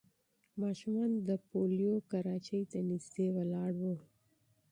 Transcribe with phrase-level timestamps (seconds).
[0.61, 3.95] ماشومان د پولیو کراچۍ ته نږدې ولاړ وو.